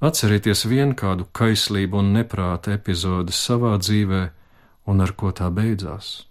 Atcerieties 0.00 0.66
vien 0.68 0.92
kādu 0.92 1.24
kaislību 1.32 2.02
un 2.02 2.12
neprāta 2.12 2.74
epizodi 2.76 3.32
savā 3.32 3.78
dzīvē 3.80 4.22
un 4.92 5.00
ar 5.00 5.12
ko 5.16 5.32
tā 5.32 5.48
beidzās. 5.48 6.26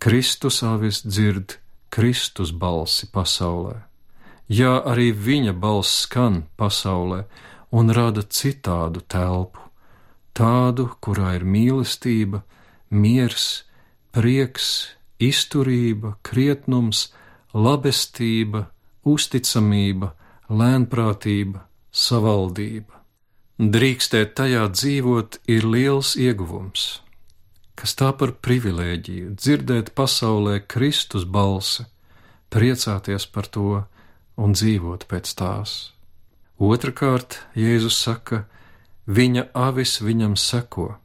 Kristus 0.00 0.62
avis 0.64 1.02
dzird 1.04 1.58
Kristus 1.92 2.52
balsi 2.52 3.08
pasaulē. 3.12 3.76
Jā, 4.48 4.78
arī 4.88 5.12
viņa 5.12 5.52
balss 5.52 6.06
skan 6.06 6.46
pasaulē 6.56 7.26
un 7.76 7.92
rada 7.92 8.24
citādu 8.24 9.02
telpu, 9.04 9.60
tādu, 10.32 10.88
kurā 11.04 11.34
ir 11.36 11.44
mīlestība, 11.44 12.40
miers, 12.88 13.64
prieks, 14.16 14.96
izturība, 15.20 16.16
krietnums, 16.24 17.10
labestība, 17.52 18.70
uzticamība, 19.04 20.14
lēnprātība, 20.48 21.67
savaldība. 21.92 23.02
Drīkstēt 23.58 24.36
tajā 24.38 24.68
dzīvot 24.70 25.40
ir 25.50 25.66
liels 25.66 26.14
ieguvums. 26.16 27.00
Kas 27.78 27.94
tā 27.98 28.12
par 28.18 28.34
privilēģiju 28.42 29.34
dzirdēt 29.38 29.94
pasaulē 29.98 30.60
Kristus 30.66 31.24
balsi, 31.24 31.86
priecāties 32.54 33.26
par 33.26 33.46
to 33.46 33.82
un 34.38 34.54
dzīvot 34.54 35.06
pēc 35.10 35.34
tās. 35.38 35.74
Otrakārt, 36.58 37.40
Jēzus 37.54 37.98
saka, 37.98 38.44
viņa 39.06 39.48
avis 39.54 39.98
viņam 40.02 40.34
seko. 40.38 40.96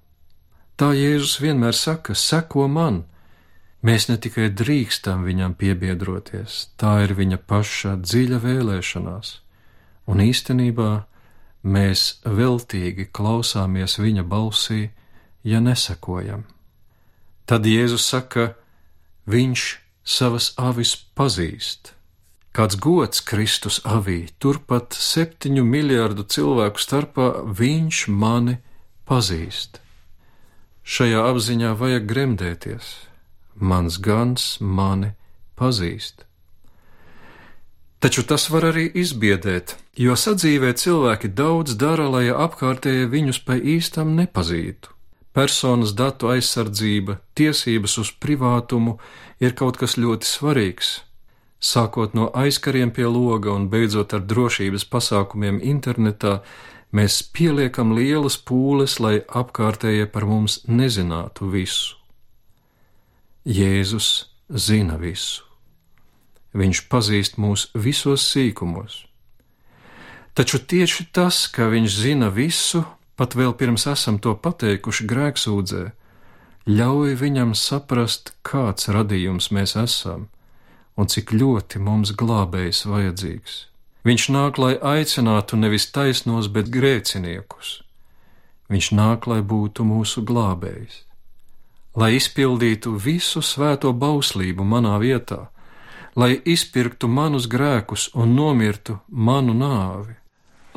Tā 0.77 0.93
Jēzus 0.97 1.39
vienmēr 1.41 1.77
saka, 1.77 2.17
seko 2.17 2.67
man, 2.67 3.03
Mēs 3.83 4.05
ne 4.07 4.15
tikai 4.15 4.45
drīkstam 4.55 5.25
viņam 5.27 5.57
piebiedroties, 5.59 6.69
tā 6.79 7.01
ir 7.03 7.11
viņa 7.17 7.41
paša 7.51 7.97
dziļa 7.99 8.37
vēlēšanās, 8.39 9.31
un 10.07 10.23
īstenībā 10.23 10.91
mēs 11.63 12.19
veltīgi 12.25 13.07
klausāmies 13.15 13.97
viņa 13.99 14.25
balsī, 14.27 14.89
ja 15.43 15.59
nesakojam. 15.63 16.43
Tad 17.45 17.67
Jēzus 17.67 18.05
saka, 18.07 18.53
viņš 19.27 19.63
savas 20.03 20.53
avis 20.59 20.95
pazīst. 21.15 21.93
Kāds 22.53 22.77
gods 22.77 23.23
Kristus 23.25 23.79
avī, 23.83 24.27
turpat 24.39 24.93
septiņu 24.93 25.63
miljardu 25.65 26.27
cilvēku 26.29 26.79
starpā 26.79 27.29
viņš 27.49 28.03
mani 28.13 28.59
pazīst. 29.09 29.79
Šajā 30.83 31.23
apziņā 31.31 31.73
vajag 31.79 32.05
gremdēties 32.11 32.93
mans 33.55 33.97
gans 33.97 34.57
mani 34.59 35.13
pazīst. 35.59 36.25
Taču 38.03 38.25
tas 38.27 38.49
var 38.51 38.65
arī 38.67 38.89
izbiedēt, 38.99 39.77
jo 39.95 40.17
sadzīvē 40.19 40.73
cilvēki 40.75 41.29
daudz 41.39 41.77
dara, 41.79 42.09
lai 42.11 42.25
apkārtējie 42.27 43.05
viņus 43.13 43.37
pa 43.47 43.55
īstam 43.55 44.11
nepazītu. 44.17 44.91
Personas 45.31 45.93
datu 45.95 46.27
aizsardzība, 46.33 47.15
tiesības 47.39 47.95
uz 48.03 48.11
privātumu 48.25 48.97
ir 49.39 49.55
kaut 49.55 49.79
kas 49.79 49.95
ļoti 49.95 50.27
svarīgs. 50.27 50.89
Sākot 51.63 52.11
no 52.11 52.27
aizkariem 52.43 52.91
pie 52.91 53.07
loga 53.07 53.55
un 53.55 53.69
beidzot 53.71 54.17
ar 54.19 54.27
drošības 54.33 54.83
pasākumiem 54.91 55.61
internetā, 55.63 56.41
mēs 56.91 57.21
pieliekam 57.31 57.95
lielas 57.95 58.35
pūles, 58.35 58.97
lai 58.99 59.21
apkārtējie 59.23 60.11
par 60.11 60.27
mums 60.27 60.59
nezinātu 60.67 61.47
visu. 61.55 61.95
Jēzus 63.47 64.11
zina 64.67 64.99
visu. 64.99 65.52
Viņš 66.53 66.83
pazīst 66.89 67.39
mūs 67.41 67.69
visos 67.73 68.25
sīkumos. 68.29 69.03
Taču 70.37 70.59
tieši 70.59 71.07
tas, 71.13 71.47
ka 71.49 71.69
viņš 71.69 71.97
zina 72.05 72.29
visu, 72.33 72.83
pat 73.17 73.33
vēl 73.37 73.53
pirms 73.57 73.85
esam 73.89 74.19
to 74.21 74.33
pateikuši 74.37 75.05
grēksūdzē, 75.09 75.83
ļauj 76.69 77.15
viņam 77.21 77.53
saprast, 77.57 78.33
kāds 78.45 78.89
radījums 78.93 79.49
mēs 79.53 79.75
esam 79.77 80.27
un 80.97 81.09
cik 81.09 81.33
ļoti 81.33 81.81
mums 81.81 82.13
glābējs 82.17 82.83
vajadzīgs. 82.85 83.55
Viņš 84.05 84.27
nāk, 84.35 84.59
lai 84.61 84.75
aicinātu 84.77 85.57
nevis 85.57 85.87
taisnos, 85.95 86.51
bet 86.53 86.69
grēciniekus. 86.69 87.79
Viņš 88.69 88.91
nāk, 88.93 89.25
lai 89.29 89.41
būtu 89.41 89.85
mūsu 89.87 90.21
glābējs 90.27 91.01
lai 91.95 92.15
izpildītu 92.17 92.95
visu 92.97 93.41
svēto 93.45 93.93
bauslību 93.93 94.65
manā 94.65 94.95
vietā, 95.01 95.47
lai 96.19 96.37
izpirktu 96.45 97.07
manus 97.09 97.47
grēkus 97.49 98.09
un 98.13 98.35
nomirtu 98.37 98.99
manu 99.09 99.55
nāvi, 99.57 100.15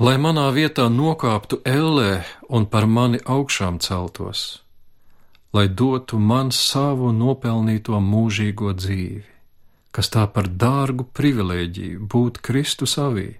lai 0.00 0.16
manā 0.20 0.48
vietā 0.56 0.88
nokāptu 0.92 1.60
ellē 1.64 2.24
un 2.48 2.66
par 2.72 2.86
mani 2.86 3.20
augšām 3.24 3.78
celtos, 3.84 4.62
lai 5.52 5.68
dotu 5.68 6.18
man 6.18 6.52
savu 6.52 7.12
nopelnīto 7.12 8.00
mūžīgo 8.00 8.72
dzīvi, 8.76 9.24
kas 9.92 10.12
tā 10.12 10.26
par 10.28 10.48
dārgu 10.48 11.08
privilēģiju 11.16 12.06
būt 12.12 12.40
Kristus 12.44 12.96
avī. 13.00 13.32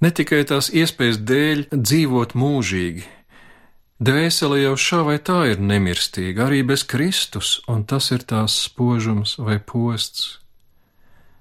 Ne 0.00 0.12
tikai 0.14 0.44
tās 0.46 0.68
iespējas 0.70 1.22
dēļ 1.26 1.64
dzīvot 1.72 2.36
mūžīgi, 2.38 3.08
Dvēsele 3.98 4.60
jau 4.60 4.76
šā 4.78 5.00
vai 5.02 5.16
tā 5.18 5.40
ir 5.50 5.58
nemirstīga, 5.58 6.44
arī 6.46 6.60
bez 6.62 6.84
Kristus, 6.86 7.56
un 7.66 7.82
tas 7.82 8.12
ir 8.14 8.22
tās 8.30 8.54
spožums 8.68 9.32
vai 9.42 9.56
posts. 9.58 10.36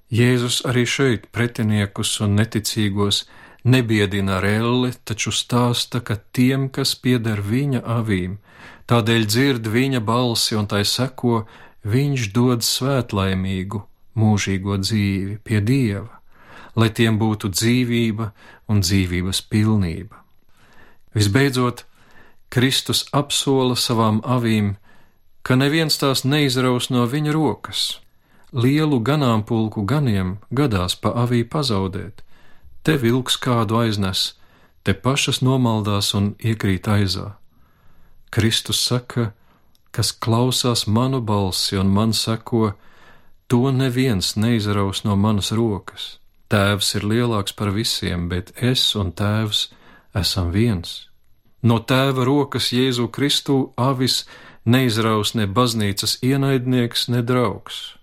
Jēzus 0.08 0.62
arī 0.64 0.86
šeit 0.88 1.28
pretiniekus 1.36 2.14
un 2.24 2.38
neticīgos 2.40 3.26
nebiedina 3.68 4.38
ar 4.38 4.46
elli, 4.48 4.94
taču 5.04 5.34
stāsta, 5.36 6.00
ka 6.00 6.16
tiem, 6.32 6.70
kas 6.72 6.96
pieder 6.96 7.42
viņa 7.44 7.84
avīm, 7.84 8.38
tādēļ 8.88 9.28
dzird 9.28 9.68
viņa 9.68 10.00
balsi 10.00 10.56
un 10.56 10.70
tai 10.72 10.86
seko, 10.88 11.44
viņš 11.84 12.32
dod 12.32 12.64
svētlaimīgu, 12.64 13.84
mūžīgo 14.16 14.80
dzīvi 14.80 15.38
pie 15.44 15.60
Dieva, 15.60 16.22
lai 16.80 16.90
tiem 16.90 17.20
būtu 17.20 17.52
dzīvība 17.52 18.32
un 18.72 18.80
dzīvības 18.80 19.44
pilnība. 19.52 20.24
Visbeidzot, 21.18 21.84
Kristus 22.48 23.04
apsola 23.12 23.76
savām 23.76 24.22
avīm, 24.24 24.78
ka 25.44 25.60
neviens 25.60 26.00
tās 26.00 26.24
neizraus 26.24 26.88
no 26.94 27.04
viņa 27.04 27.36
rokas. 27.36 27.98
Lielu 28.54 29.02
ganāmpulku 29.04 29.84
ganiem 29.84 30.38
gadās 30.56 30.96
pa 30.96 31.12
avī 31.24 31.44
pazaudēt, 31.44 32.22
te 32.84 32.96
vilks 32.96 33.36
kādu 33.44 33.82
aiznes, 33.82 34.38
te 34.84 34.94
pašas 34.94 35.42
nomaldās 35.44 36.14
un 36.16 36.30
iekrīt 36.40 36.88
aizā. 36.88 37.34
Kristus 38.32 38.80
saka, 38.80 39.34
kas 39.92 40.14
klausās 40.14 40.86
manu 40.88 41.20
balsi 41.20 41.76
un 41.76 41.92
man 41.92 42.14
sako, 42.14 42.72
to 43.48 43.72
neviens 43.72 44.36
neizraus 44.36 45.04
no 45.04 45.16
manas 45.16 45.52
rokas. 45.52 46.18
Tēvs 46.48 46.96
ir 46.96 47.04
lielāks 47.04 47.52
par 47.52 47.74
visiem, 47.76 48.30
bet 48.32 48.54
es 48.64 48.96
un 48.96 49.12
tēvs 49.12 49.68
esam 50.16 50.52
viens. 50.56 51.10
No 51.64 51.82
tēva 51.84 52.24
rokas 52.24 52.72
Jēzu 52.72 53.10
Kristu 53.12 53.74
avis 53.76 54.24
neizraus 54.64 55.34
ne 55.36 55.48
baznīcas 55.48 56.20
ienaidnieks, 56.24 57.10
ne 57.12 57.20
draugs. 57.20 57.97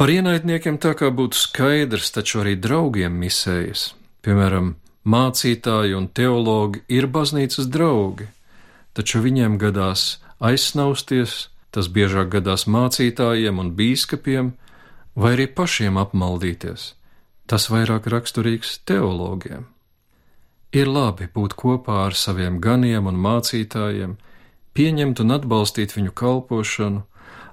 Par 0.00 0.08
ienaidniekiem 0.08 0.78
tā 0.80 0.94
kā 0.96 1.10
būtu 1.12 1.36
skaidrs, 1.36 2.08
taču 2.14 2.38
arī 2.40 2.54
draugiem 2.56 3.18
misējas. 3.20 3.90
Piemēram, 4.24 4.70
mācītāji 5.04 5.92
un 5.92 6.06
teologi 6.16 6.80
ir 6.88 7.04
baznīcas 7.12 7.68
draugi, 7.68 8.30
taču 8.96 9.20
viņiem 9.20 9.58
gadās 9.60 10.22
aizsnausties, 10.40 11.50
tas 11.68 11.90
biežāk 11.92 12.32
gadās 12.32 12.64
mācītājiem 12.64 13.60
un 13.60 13.74
bīskapiem, 13.76 14.54
vai 15.20 15.34
arī 15.36 15.46
pašiem 15.52 16.00
apmaldīties. 16.00 16.94
Tas 17.44 17.68
vairāk 17.68 18.08
raksturīgs 18.08 18.78
teologiem. 18.88 19.68
Ir 20.72 20.88
labi 20.88 21.28
būt 21.28 21.58
kopā 21.60 22.06
ar 22.06 22.16
saviem 22.16 22.56
ganiem 22.56 23.12
un 23.12 23.20
mācītājiem, 23.20 24.16
pieņemt 24.72 25.20
un 25.20 25.36
atbalstīt 25.36 25.92
viņu 25.92 26.16
kalpošanu. 26.16 27.04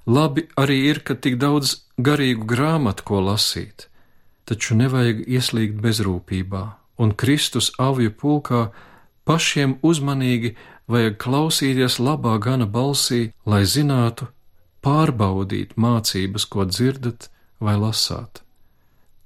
Labi 0.07 0.47
arī 0.55 0.77
ir, 0.87 1.03
ka 1.03 1.17
tik 1.19 1.35
daudz 1.41 1.81
garīgu 1.99 2.47
grāmatu, 2.47 3.03
ko 3.03 3.19
lasīt, 3.25 3.89
taču 4.47 4.77
nevajag 4.79 5.25
ieslīgt 5.27 5.81
bezrūpībā, 5.83 6.63
un 7.03 7.11
Kristus 7.11 7.73
avju 7.75 8.13
pulkā 8.15 8.61
pašiem 9.27 9.75
uzmanīgi 9.83 10.55
vajag 10.87 11.19
klausīties 11.19 11.99
labā 11.99 12.37
gana 12.39 12.65
balsī, 12.65 13.33
lai 13.43 13.65
zinātu, 13.67 14.29
pārbaudīt 14.79 15.75
mācības, 15.75 16.47
ko 16.47 16.63
dzirdat 16.71 17.27
vai 17.59 17.75
lasāt. 17.75 18.43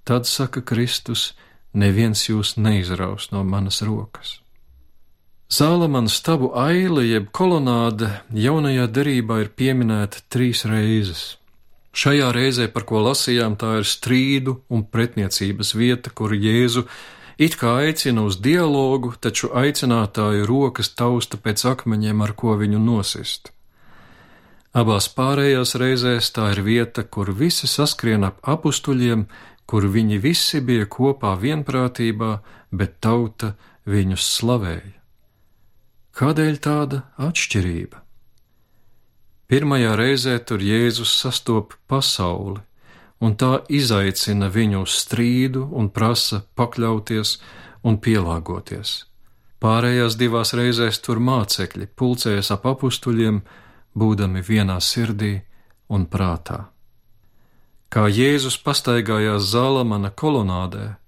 Tad 0.04 0.26
saka 0.26 0.66
Kristus, 0.66 1.36
neviens 1.78 2.26
jūs 2.26 2.58
neizraus 2.58 3.30
no 3.32 3.44
manas 3.46 3.84
rokas. 3.86 4.41
Zālamana 5.52 6.08
stabu 6.08 6.54
aile 6.56 7.02
jeb 7.04 7.26
kolonāde 7.36 8.08
jaunajā 8.32 8.86
derībā 8.96 9.42
ir 9.42 9.50
pieminēta 9.52 10.22
trīs 10.32 10.62
reizes. 10.64 11.24
Šajā 11.92 12.30
reizē, 12.32 12.70
par 12.72 12.86
ko 12.88 13.02
lasījām, 13.04 13.58
tā 13.60 13.82
ir 13.82 13.88
strīdu 13.90 14.54
un 14.72 14.86
pretniecības 14.88 15.74
vieta, 15.76 16.14
kur 16.16 16.32
Jēzu 16.32 16.86
it 17.36 17.58
kā 17.60 17.74
aicina 17.82 18.24
uz 18.24 18.38
dialogu, 18.40 19.12
taču 19.20 19.50
aicinātāju 19.52 20.48
rokas 20.48 20.94
tausta 20.96 21.36
pēc 21.36 21.66
akmeņiem, 21.74 22.24
ar 22.24 22.32
ko 22.32 22.56
viņu 22.56 22.80
nosist. 22.80 23.52
Abās 24.72 25.10
pārējās 25.12 25.76
reizēs 25.76 26.32
tā 26.32 26.48
ir 26.56 26.64
vieta, 26.64 27.04
kur 27.04 27.34
visi 27.36 27.68
saskrien 27.68 28.24
ap 28.24 28.40
apstuļiem, 28.48 29.28
kur 29.68 29.92
viņi 30.00 30.24
visi 30.24 30.64
bija 30.64 30.88
kopā 30.88 31.36
vienprātībā, 31.44 32.38
bet 32.72 33.02
tauta 33.04 33.58
viņus 33.84 34.32
slavēja. 34.40 35.01
Kādēļ 36.22 36.58
tāda 36.62 36.98
atšķirība? 37.18 37.98
Pirmajā 39.50 39.96
reizē 39.98 40.36
tur 40.46 40.62
Jēzus 40.62 41.16
sastop 41.18 41.74
pasauli, 41.90 42.60
un 43.26 43.34
tā 43.34 43.64
izaicina 43.74 44.52
viņu 44.54 44.84
uz 44.86 45.00
strīdu 45.02 45.64
un 45.74 45.90
prasa 45.90 46.44
pakļauties 46.54 47.32
un 47.82 47.98
pielāgoties. 47.98 48.92
Pārējās 49.66 50.20
divās 50.22 50.54
reizēs 50.54 51.02
tur 51.02 51.18
mācekļi 51.18 51.90
pulcējas 51.98 52.54
ap 52.54 52.70
apstuļiem, 52.70 53.42
būdami 53.98 54.46
vienā 54.46 54.78
sirdī 54.78 55.40
un 55.90 56.06
prātā. 56.06 56.68
Kā 57.90 58.06
Jēzus 58.06 58.62
pastaigājās 58.62 59.50
Zālamana 59.56 60.14
kolonādē, 60.14 61.01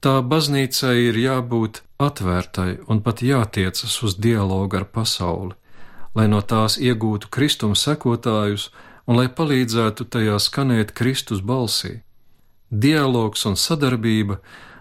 tā 0.00 0.20
baznīcai 0.24 0.96
ir 1.08 1.18
jābūt 1.20 1.82
atvērtai 2.00 2.70
un 2.88 3.02
pat 3.04 3.22
jātiecas 3.24 3.96
uz 4.06 4.16
dialogu 4.16 4.80
ar 4.80 4.86
pasauli, 4.88 5.54
lai 6.16 6.26
no 6.32 6.40
tās 6.40 6.78
iegūtu 6.80 7.28
kristuma 7.30 7.76
sekotājus 7.76 8.70
un 9.06 9.20
lai 9.20 9.28
palīdzētu 9.28 10.06
tajā 10.14 10.38
skanēt 10.40 10.94
Kristus 10.96 11.42
balsī. 11.44 12.00
Dialogs 12.70 13.44
un 13.50 13.56
sadarbība 13.58 14.38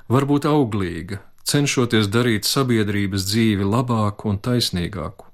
var 0.07 0.27
būt 0.29 0.45
auglīga, 0.45 1.19
cenšoties 1.43 2.07
darīt 2.13 2.45
sabiedrības 2.45 3.25
dzīvi 3.31 3.65
labāku 3.65 4.29
un 4.29 4.37
taisnīgāku. 4.37 5.25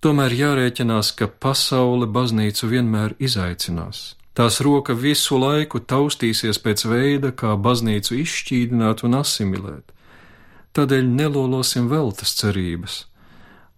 Tomēr 0.00 0.32
jārēķinās, 0.32 1.12
ka 1.18 1.28
pasaule 1.28 2.06
baznīcu 2.08 2.70
vienmēr 2.70 3.18
izaicinās. 3.20 4.19
Tās 4.34 4.60
roka 4.62 4.94
visu 4.94 5.38
laiku 5.40 5.80
taustīsies 5.82 6.60
pēc 6.62 6.84
veida, 6.86 7.32
kā 7.34 7.56
baznīcu 7.58 8.20
izšķīdināt 8.22 9.02
un 9.06 9.18
asimilēt. 9.18 9.90
Tādēļ 10.76 11.08
nelolosim 11.18 11.88
veltas 11.90 12.36
cerības 12.38 13.04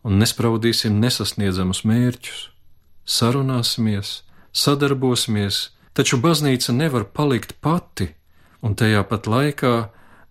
un 0.04 0.18
nespraudīsim 0.20 0.98
nesasniedzamus 1.02 1.84
mērķus. 1.88 2.48
Sarunāsimies, 3.06 4.22
sadarbosimies, 4.52 5.70
taču 5.96 6.18
baznīca 6.22 6.74
nevar 6.74 7.06
palikt 7.16 7.56
pati, 7.64 8.10
un 8.62 8.76
tajā 8.78 9.02
pat 9.08 9.26
laikā 9.30 9.74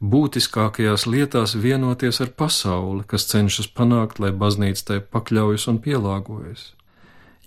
būtiskākajās 0.02 1.06
lietās 1.06 1.56
vienoties 1.56 2.22
ar 2.24 2.32
pasauli, 2.38 3.06
kas 3.08 3.28
cenšas 3.32 3.70
panākt, 3.76 4.22
lai 4.24 4.32
baznīca 4.32 4.86
tai 4.88 5.00
pakļaujas 5.02 5.68
un 5.72 5.82
pielāgojas. 5.84 6.72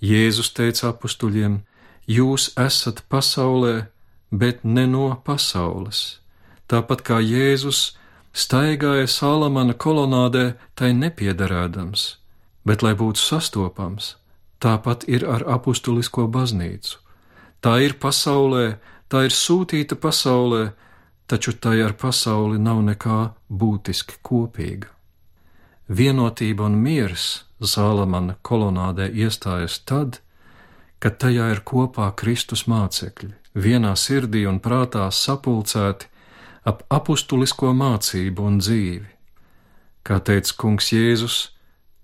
Jēzus 0.01 0.53
teica 0.55 0.91
apstuļiem: 0.91 1.63
Jūs 2.05 2.51
esat 2.59 3.01
pasaulē, 3.09 3.87
bet 4.31 4.63
ne 4.63 4.85
no 4.85 5.07
pasaules. 5.25 6.19
Tāpat 6.69 7.01
kā 7.05 7.17
Jēzus 7.21 7.95
staigāja 8.33 9.07
Salamana 9.09 9.73
kolonādē, 9.73 10.55
tai 10.75 10.93
nepiedarēdams, 10.93 12.17
bet 12.65 12.83
lai 12.85 12.93
būtu 12.97 13.21
sastopams, 13.21 14.15
tāpat 14.59 15.07
ir 15.09 15.25
ar 15.25 15.45
apustulisko 15.57 16.27
baznīcu. 16.27 16.99
Tā 17.61 17.79
ir 17.81 17.95
pasaulē, 18.01 18.77
tā 19.09 19.25
ir 19.25 19.33
sūtīta 19.33 19.97
pasaulē, 19.97 20.75
taču 21.25 21.55
tai 21.57 21.79
ar 21.81 21.95
pasauli 21.97 22.59
nav 22.61 22.83
nekā 22.85 23.21
būtiski 23.49 24.21
kopīga. 24.21 24.91
Vienotība 25.89 26.65
un 26.69 26.77
miers 26.81 27.45
Zālamana 27.61 28.35
kolonādē 28.43 29.07
iestājas 29.13 29.79
tad, 29.87 30.19
kad 31.05 31.19
tajā 31.21 31.51
ir 31.53 31.59
kopā 31.61 32.07
Kristus 32.17 32.63
mācekļi, 32.65 33.27
vienā 33.53 33.91
sirdī 33.93 34.47
un 34.49 34.55
prātā 34.57 35.03
sapulcēti 35.13 36.07
ap 36.65 36.81
apustulisko 36.89 37.75
mācību 37.77 38.47
un 38.49 38.57
dzīvi. 38.57 39.11
Kā 40.01 40.17
teica 40.25 40.57
Kungs 40.57 40.89
Jēzus, 40.89 41.37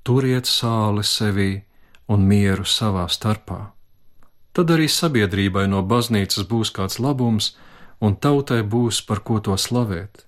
turiet 0.06 0.46
sāli 0.46 1.02
sevī 1.02 1.50
un 2.14 2.30
mieru 2.30 2.62
savā 2.62 3.08
starpā. 3.10 3.72
Tad 4.54 4.70
arī 4.70 4.86
sabiedrībai 4.86 5.66
no 5.74 5.82
baznīcas 5.82 6.46
būs 6.46 6.70
kāds 6.70 7.02
labums, 7.02 7.56
un 8.06 8.14
tautai 8.14 8.62
būs 8.62 9.02
par 9.10 9.26
ko 9.26 9.42
to 9.42 9.58
slavēt. 9.58 10.28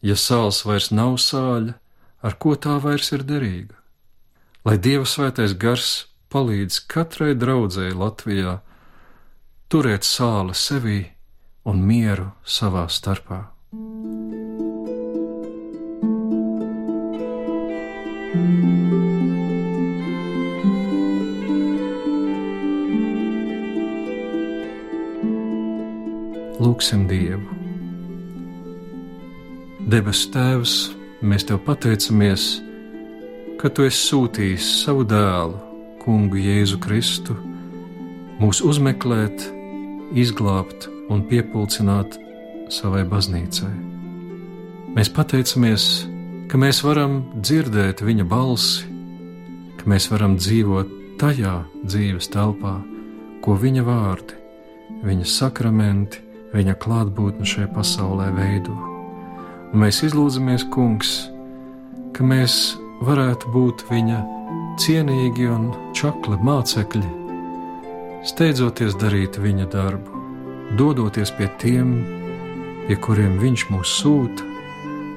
Ja 0.00 0.16
sāls 0.16 0.64
vairs 0.64 0.88
nav 0.88 1.18
sāļa, 1.20 1.76
ar 2.24 2.40
ko 2.40 2.56
tā 2.56 2.80
vairs 2.80 3.12
ir 3.12 3.28
derīga? 3.28 3.76
Lai 4.64 4.80
Dieva 4.80 5.04
svētais 5.04 5.52
gars 5.52 6.09
palīdz 6.30 6.82
katrai 6.90 7.32
draudzēji 7.38 7.96
Latvijā 7.98 8.58
turēt 9.70 10.06
sāli 10.06 10.54
sevī 10.54 11.00
un 11.70 11.82
mieru 11.86 12.30
savā 12.46 12.86
starpā. 12.90 13.44
Lūksim 26.60 27.06
Dievu. 27.08 27.56
Debes 29.90 30.26
Tēvs, 30.30 30.74
mēs 31.24 31.46
Tev 31.48 31.62
pateicamies, 31.64 32.44
ka 33.58 33.72
Tu 33.72 33.88
esi 33.88 34.02
sūtījis 34.10 34.68
savu 34.84 35.06
dēlu, 35.08 35.69
Kungu 36.00 36.40
Jēzu 36.40 36.78
Kristu, 36.82 37.36
mūs 38.40 38.62
uzmeklēt, 38.64 39.44
izglābt 40.16 40.88
un 41.12 41.22
piepulcināt 41.28 42.16
savai 42.72 43.02
baznīcai. 43.08 43.72
Mēs 44.96 45.10
pateicamies, 45.14 45.84
ka 46.50 46.58
mēs 46.58 46.80
varam 46.82 47.20
dzirdēt 47.36 48.02
Viņa 48.02 48.26
balsi, 48.26 48.88
ka 49.78 49.86
mēs 49.90 50.08
varam 50.10 50.34
dzīvot 50.40 50.96
tajā 51.20 51.60
dzīves 51.84 52.30
telpā, 52.32 52.78
ko 53.44 53.54
Viņa 53.60 53.86
vārdi, 53.86 54.40
Viņa 55.04 55.28
sakramenti 55.30 56.24
viņa 56.54 56.74
klātbūtni 56.82 57.46
šajā 57.46 57.70
pasaulē 57.74 58.30
veido. 58.34 58.74
Un 59.70 59.84
mēs 59.84 60.02
izlūdzamies, 60.08 60.66
Kungs, 60.74 61.12
ka 62.16 62.26
mēs 62.26 62.74
varētu 63.06 63.52
būt 63.54 63.86
viņa 63.90 64.18
cienīgi 64.80 65.44
un 65.52 65.66
čakli 65.96 66.38
mācekļi, 66.40 67.08
steidzoties 68.30 68.96
darīt 69.00 69.36
viņa 69.40 69.66
darbu, 69.72 70.20
dodoties 70.78 71.32
pie 71.36 71.50
tiem, 71.60 71.90
pie 72.86 72.96
kuriem 73.04 73.36
viņš 73.42 73.66
mūs 73.72 73.92
sūta, 74.00 74.46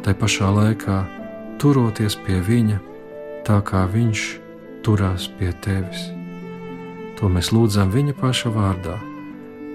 tai 0.03 0.15
pašā 0.19 0.49
laikā 0.57 0.97
turoties 1.63 2.17
pie 2.25 2.41
viņa, 2.43 2.81
tā 3.47 3.61
kā 3.63 3.85
viņš 3.93 4.25
turās 4.83 5.29
pie 5.39 5.53
tevis. 5.63 6.09
To 7.21 7.31
mēs 7.31 7.53
lūdzam 7.55 7.93
viņa 7.93 8.17
paša 8.19 8.51
vārdā 8.51 8.99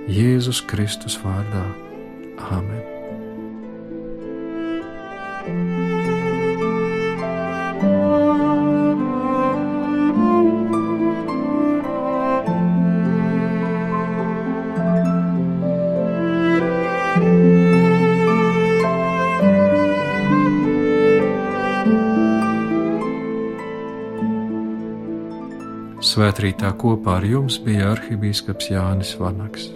Jēzus 0.09 0.61
Kristus 0.69 1.17
vārdā. 1.25 1.65
Āmen! 2.53 2.98
Svētrītā 26.29 26.75
kopā 26.77 27.15
ar 27.23 27.25
jums 27.25 27.57
bija 27.65 27.87
arhibīskaps 27.95 28.69
Jānis 28.69 29.15
Vanaks. 29.17 29.71